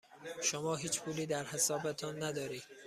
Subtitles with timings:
[0.43, 2.63] شما هیچ پولی در حسابتان ندارید.